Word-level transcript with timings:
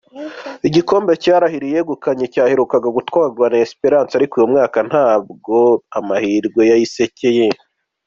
Igikombe 0.67 1.11
Al 1.33 1.43
Ahli 1.47 1.67
yegukanye 1.75 2.25
cyaherukaga 2.33 2.89
gutwarwa 2.97 3.45
na 3.51 3.57
Esperance 3.65 4.13
ariko 4.15 4.33
uyu 4.35 4.51
mwaka 4.53 4.77
ntabwo 4.89 5.55
amahirwe 5.97 6.61
yayisekeye. 6.71 7.45